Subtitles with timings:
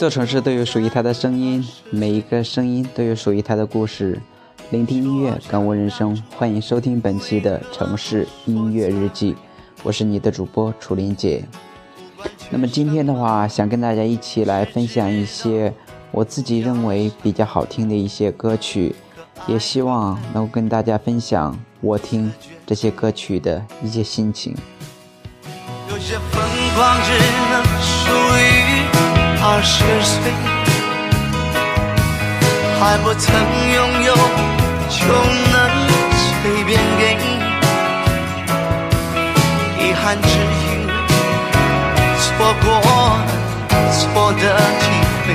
[0.00, 4.18] 座城市都有属于它的声音，每一个声音都有属于它的故事。
[4.70, 9.36] 聆听音乐，感悟人生，欢迎收听本期的城市音乐日记。
[9.82, 11.44] 我是你的主播楚林姐。
[12.48, 15.70] 那么今天的话，想跟大家一起来分享一些
[16.12, 18.96] 我自己认为比较好听的一些歌曲，
[19.46, 22.32] 也希望能够跟大家分享我听
[22.64, 24.56] 这些歌曲的一些心情。
[25.90, 26.42] 有些疯
[26.74, 27.12] 狂只
[27.50, 28.69] 能属于。
[29.42, 30.30] 二十岁
[32.78, 33.34] 还不曾
[33.72, 34.14] 拥有，
[34.90, 35.00] 就
[35.50, 35.56] 能
[36.12, 37.02] 随便给，
[39.78, 40.86] 遗憾只因
[42.20, 42.26] 错
[42.62, 42.66] 过
[43.90, 44.42] 错的
[44.78, 44.84] 机
[45.24, 45.26] 会，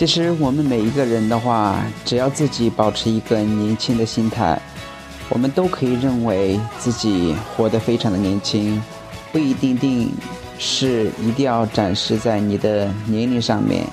[0.00, 4.58] 其实我们每一个人的话，只要自己保持一个年轻的心态，
[5.28, 8.82] 我们都可以认为自己活得非常的年轻，
[9.30, 10.10] 不一定定
[10.58, 13.84] 是一定要展示在你的年龄上面，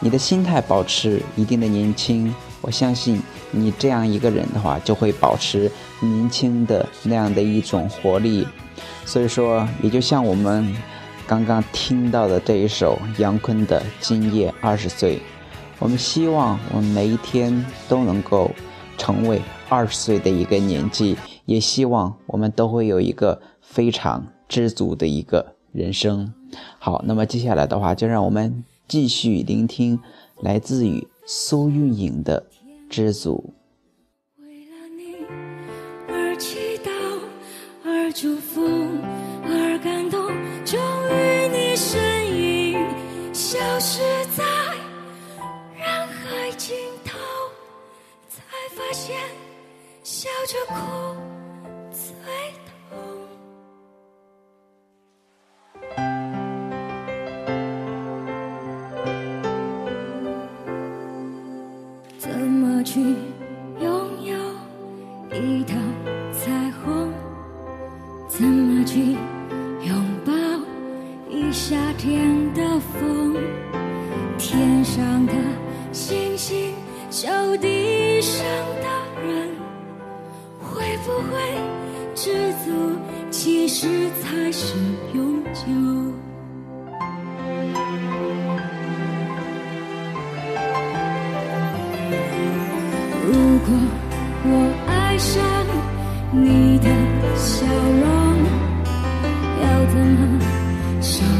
[0.00, 3.22] 你的心态保持一定的年轻，我相信
[3.52, 5.70] 你这样一个人的话，就会保持
[6.00, 8.44] 年轻的那样的一种活力。
[9.04, 10.74] 所以说，也就像我们
[11.28, 15.18] 刚刚听到的这一首杨坤的《今夜二十岁》。
[15.80, 18.50] 我们希望我们每一天都能够
[18.96, 26.32] 成为二十岁的一个年纪，也希望我们都会有一个非常知足的一个人生。
[26.78, 29.98] 好，那么接下来的话，就让我们继续聆听
[30.40, 32.46] 来自于苏运莹的
[32.88, 33.52] 《知足》。
[34.42, 35.16] 为了你
[36.08, 36.90] 而祈祷，
[37.84, 38.43] 而祝福，
[48.76, 49.16] 发现
[50.02, 50.74] 笑着哭
[51.92, 52.12] 最
[52.90, 52.98] 痛，
[62.18, 63.16] 怎么去
[101.04, 101.33] 收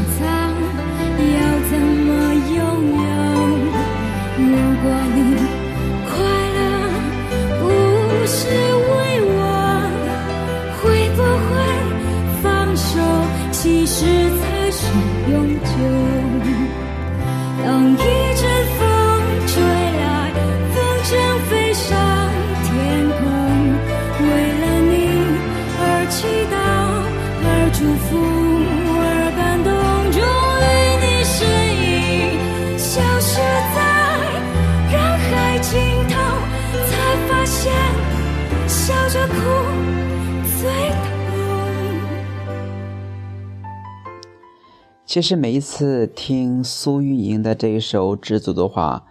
[45.05, 49.05] 其实每一次听苏运莹的这一首《知足》的话，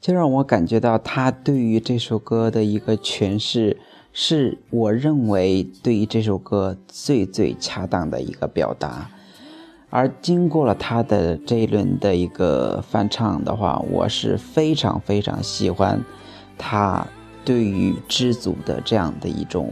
[0.00, 3.76] 就让我感觉到她对于这首歌的一个诠释，
[4.12, 9.08] 是我认为对于这首歌最最恰当的一个表达。
[9.88, 16.04] 而经过了她的这一轮的一个翻唱的话，我是非常非常喜欢
[16.58, 17.06] 她
[17.44, 19.70] 对于知足的这样的一种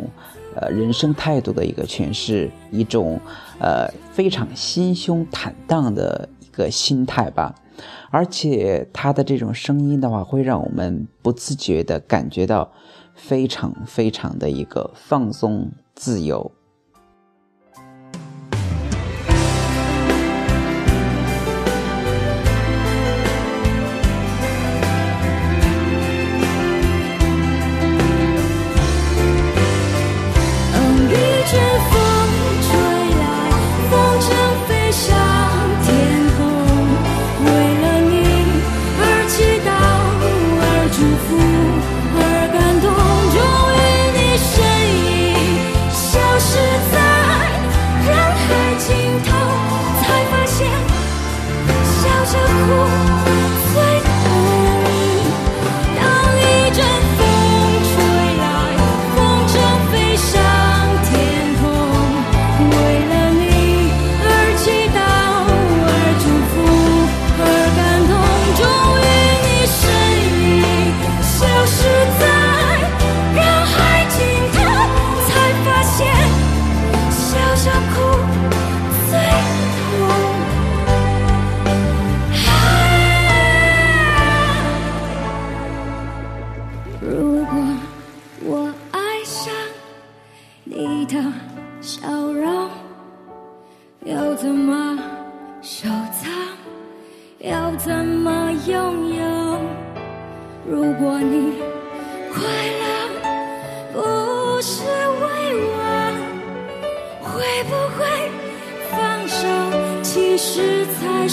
[0.54, 3.20] 呃人生态度的一个诠释，一种
[3.58, 7.54] 呃非常心胸坦荡的一个心态吧。
[8.10, 12.70] 而且他的这种声音的话，会让我们不自觉的感觉到
[13.14, 16.52] 非常非常的一个放松自由。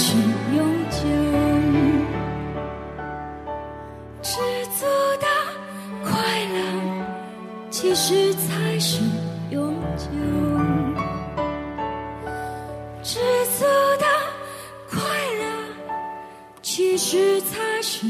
[0.04, 0.18] 是
[0.56, 0.98] 永久
[4.24, 4.40] 知
[4.76, 4.86] 足
[5.20, 5.28] 的
[6.04, 6.12] 快
[6.46, 7.06] 乐
[7.70, 9.04] 其实才是
[9.52, 10.08] 永久
[13.04, 13.20] 知
[13.60, 13.64] 足
[14.00, 14.08] 的
[14.90, 15.00] 快
[15.40, 15.46] 乐
[16.64, 18.08] 其实才是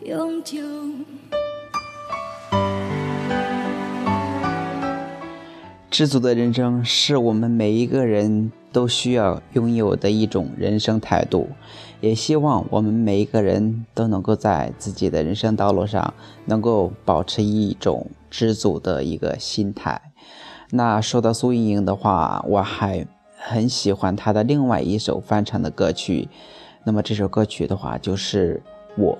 [0.00, 0.58] 永久
[5.90, 11.48] 知足的人生是我们每一个人都需要拥有的一种人生态度，
[12.00, 16.12] 也希望我们每一个人都能够在自己的人生道路上
[16.46, 20.12] 能够保持一种知足的一个心态。
[20.70, 23.06] 那说到苏莹莹的话，我还
[23.36, 26.28] 很喜欢她的另外一首翻唱的歌曲，
[26.82, 28.60] 那么这首歌曲的话就是
[28.98, 29.16] 我。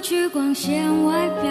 [0.00, 1.50] 去光鲜外表，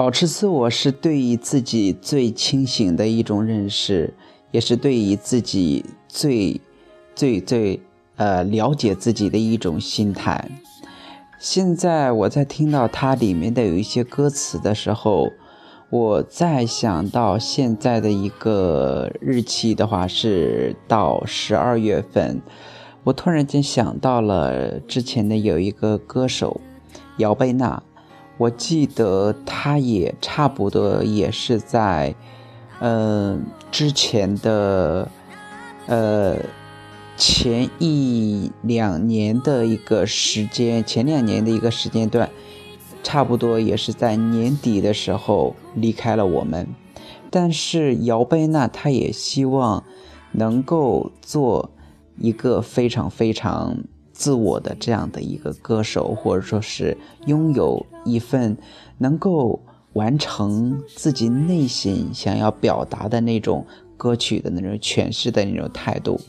[0.00, 4.14] 保持自我是对于自己最清醒的一种认识，
[4.50, 6.58] 也是对于自己最、
[7.14, 7.78] 最、最
[8.16, 10.50] 呃了解自己的一种心态。
[11.38, 15.28] 现在我在听到它里面的有一些歌词的时候。
[15.90, 22.40] 我再想到现在的一个日期的话，是到十二月份。
[23.04, 26.58] 我突然间想到了之前的有一个歌手
[27.18, 27.82] 姚贝娜，
[28.40, 32.14] 我记得她也差不多也是在，
[32.80, 35.06] 嗯，之前的，
[35.86, 36.38] 呃，
[37.18, 42.30] 前一两年的一个时间，前两年的一个时间段。
[43.02, 46.66] 差不多也是在年底的时候离开了我们，
[47.30, 49.84] 但是姚贝娜她也希望
[50.32, 51.70] 能够做
[52.18, 53.78] 一个非常非常
[54.20, 58.54] 自我的这样的一个歌手，或者说是拥有一份
[58.98, 59.58] 能够
[59.94, 66.20] 完成自己内心想要表达的那种歌曲的那种诠释的那种态度，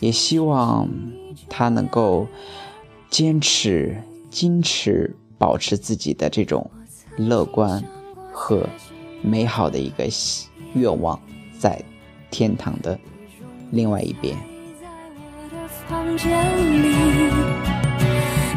[0.00, 0.86] 也希望
[1.48, 2.26] 他能够
[3.08, 3.96] 坚持、
[4.30, 6.70] 坚持，保持自己的这种
[7.16, 7.82] 乐观
[8.34, 8.68] 和
[9.22, 10.06] 美好的一个
[10.74, 11.18] 愿望，
[11.58, 11.82] 在
[12.30, 12.98] 天堂的
[13.70, 14.36] 另外一边。
[15.88, 16.30] 房间
[16.82, 16.96] 里，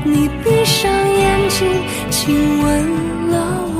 [0.05, 1.67] 你闭上眼睛，
[2.09, 2.65] 亲吻
[3.29, 3.35] 了
[3.75, 3.79] 我，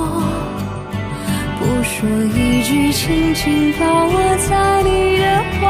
[1.58, 4.16] 不说一句，轻轻抱我
[4.50, 5.26] 在你的
[5.62, 5.64] 怀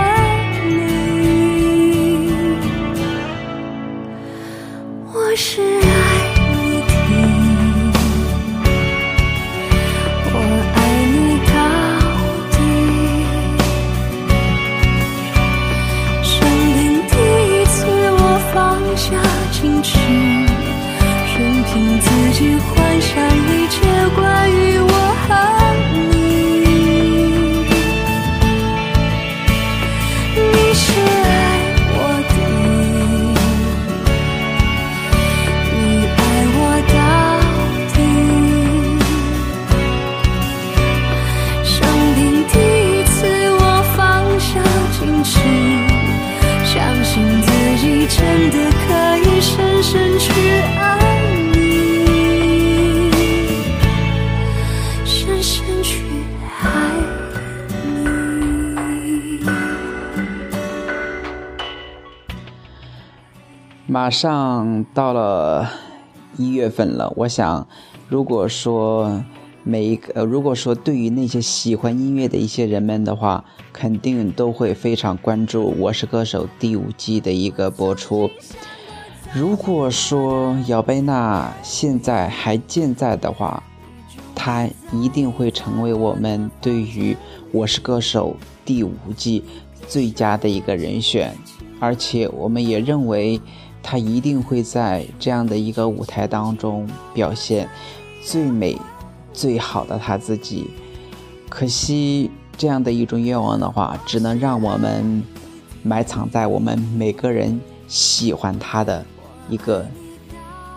[0.66, 0.97] 里。
[64.08, 65.70] 马上到了
[66.38, 67.68] 一月份了，我想，
[68.08, 69.22] 如果说
[69.64, 78.30] 每一个，如果说对于那些喜欢音乐的一些人们的话，肯定都会非常关注《我是歌手》第五季的一个播出。
[79.34, 83.62] 如果说姚贝娜现在还健在的话，
[84.34, 87.14] 她一定会成为我们对于
[87.52, 89.44] 《我是歌手》第五季
[89.86, 91.36] 最佳的一个人选，
[91.82, 93.42] 而且我们也认为
[93.90, 97.70] 他一定会在这样的一个舞台当中表现
[98.22, 98.78] 最美、
[99.32, 100.70] 最好的他自己。
[101.48, 105.24] 可惜这样的一种愿望的话，只能让我们
[105.84, 109.06] 埋藏在我们每个人喜欢他的
[109.48, 109.86] 一个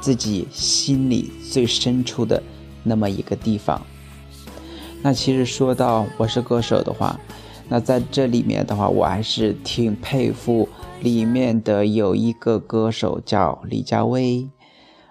[0.00, 2.40] 自己心里最深处的
[2.85, 3.85] 那么一个地方。
[5.02, 7.19] 那其实说到我是歌手的话，
[7.69, 10.69] 那在这里面的话，我还是挺佩服
[11.02, 14.49] 里面的有一个歌手叫李佳薇。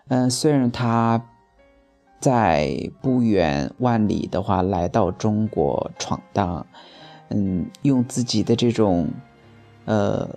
[0.08, 1.24] 嗯，虽然他
[2.20, 6.66] 在不远万里的话来到中国闯荡，
[7.30, 9.08] 嗯，用自己的这种，
[9.86, 10.30] 呃，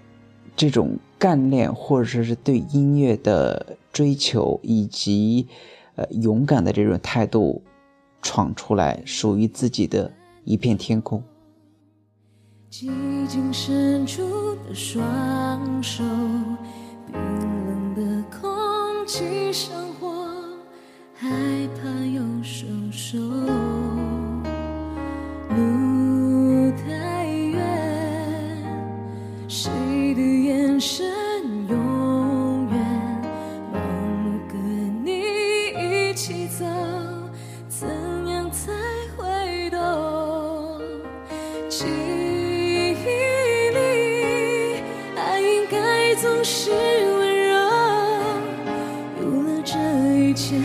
[0.55, 5.47] 这种干练或者说是对音乐的追求以及
[5.97, 7.63] 呃勇敢的这种态度，
[8.21, 10.13] 闯出来属于自己的
[10.45, 11.23] 一片天空。
[12.73, 16.03] 寂静深处的双手，
[17.07, 20.27] 冰冷的空气像火，
[21.15, 21.29] 害
[21.77, 23.19] 怕又收手。
[46.45, 47.55] 是温柔。
[49.21, 49.79] 有了这
[50.19, 50.57] 一切，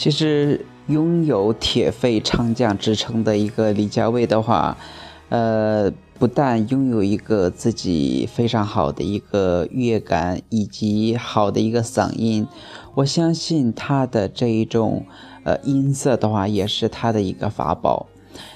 [0.00, 4.74] 其实拥有铁肺唱将之称的一个李佳薇的话，
[5.28, 12.48] 呃，不但拥有一个自己非常好的一个乐感以及好的一个嗓音，
[12.94, 15.04] 我相信她的这一种
[15.44, 18.06] 呃音色的话，也是她的一个法宝。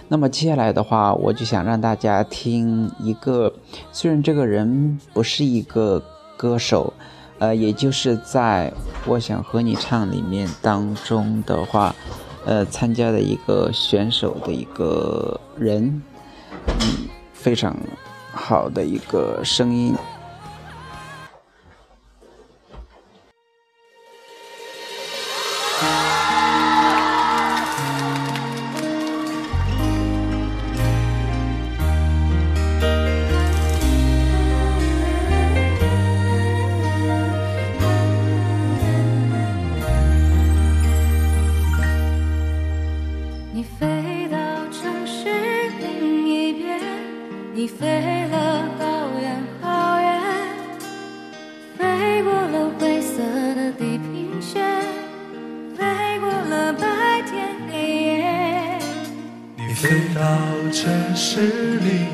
[0.08, 3.52] 那么接下来的话，我就想让大家听一个，
[3.92, 6.02] 虽然这个人不是一个
[6.38, 6.94] 歌手，
[7.38, 8.72] 呃，也就是在
[9.06, 11.94] 我想和你唱里面当中的话，
[12.44, 16.02] 呃，参加的一个选手的一个人，
[16.66, 17.76] 嗯，非常
[18.32, 19.94] 好的一个声音。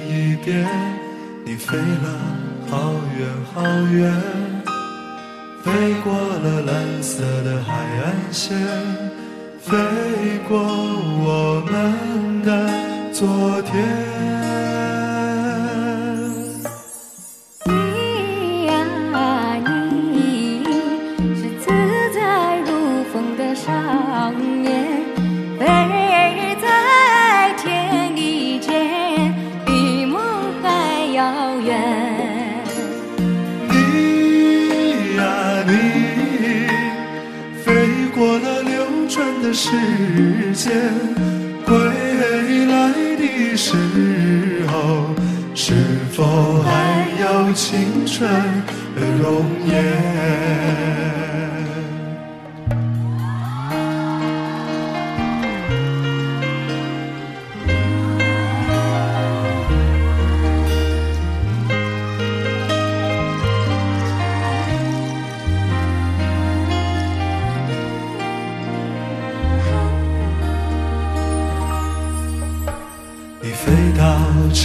[0.09, 0.67] 一边
[1.45, 2.21] 你飞了
[2.71, 4.13] 好远好远
[5.63, 8.57] 飞过了蓝色的海岸线
[9.61, 9.77] 飞
[10.49, 14.40] 过我们的昨天。
[39.53, 39.71] 时
[40.55, 40.73] 间，
[41.67, 41.77] 归
[42.67, 43.75] 来的时
[44.69, 45.15] 候，
[45.55, 45.75] 是
[46.13, 48.31] 否还有青春
[48.95, 51.20] 的容颜？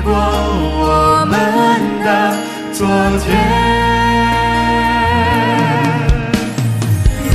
[0.00, 1.34] 过我们
[2.04, 2.08] 的
[2.72, 2.86] 昨
[3.20, 3.26] 天，
[7.30, 7.32] 你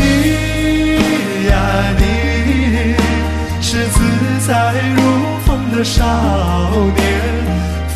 [1.47, 1.53] 呀，
[1.97, 2.01] 你
[3.61, 3.95] 是自
[4.47, 4.99] 在如
[5.45, 6.03] 风的少
[6.95, 7.05] 年，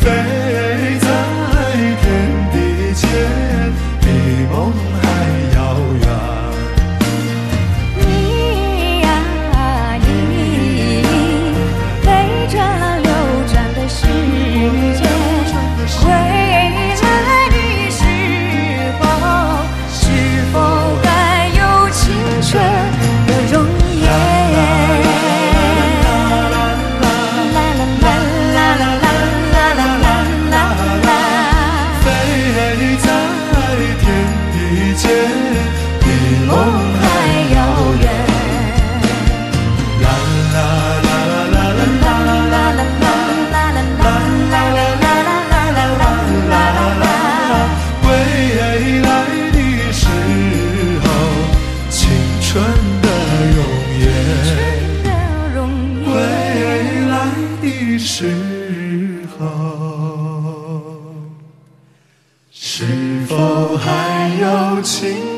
[63.32, 65.31] 是否还有情？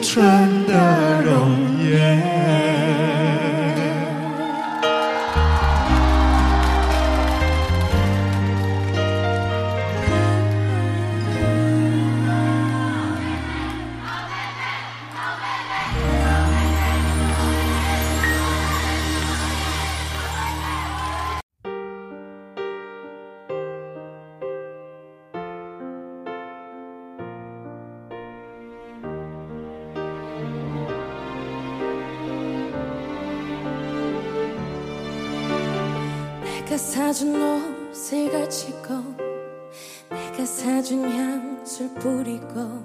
[41.44, 42.84] 향수 뿌리고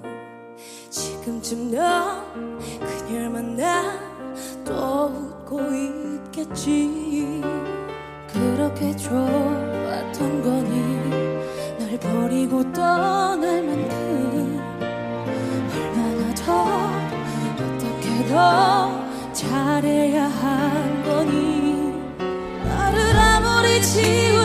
[0.90, 3.98] 지금쯤 넌 그녀를 만나
[4.64, 7.42] 또 웃고 있겠지.
[8.28, 10.80] 그렇게 좋았던 거니
[11.78, 14.60] 널 버리고 떠날 만큼
[15.74, 16.64] 얼마나 더
[17.56, 21.94] 어떻게 더 잘해야 한 거니.
[22.64, 24.39] 나를 아무리 지우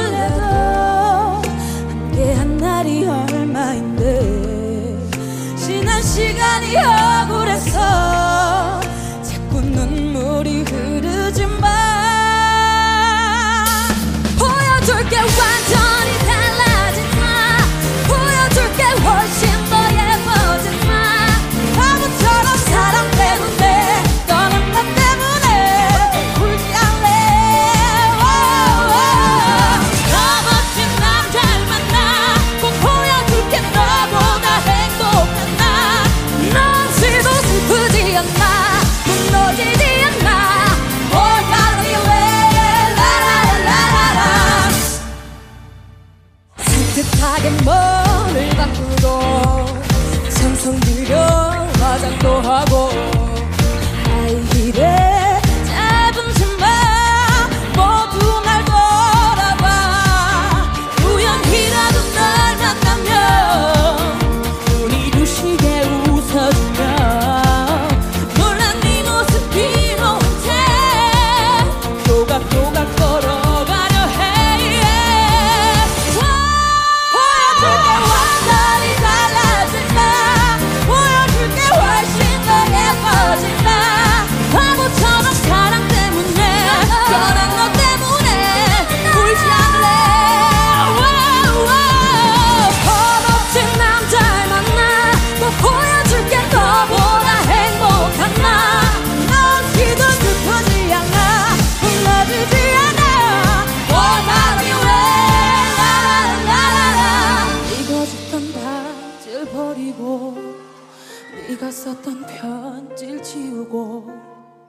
[111.50, 114.08] 네가 썼던 편지를 지우고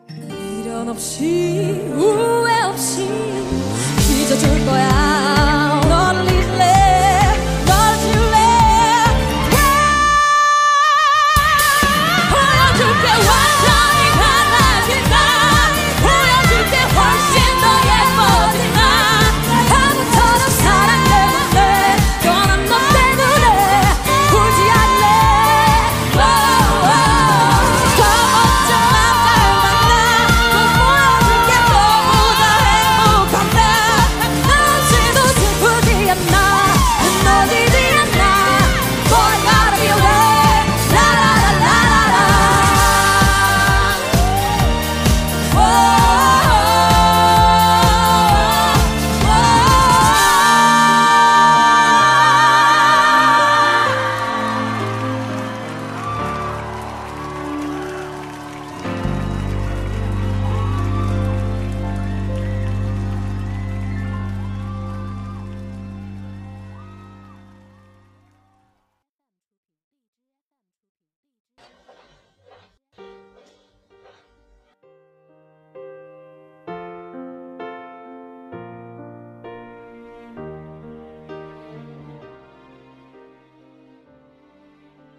[0.08, 5.55] 미련 없이 후회 없이 잊어줄 거야.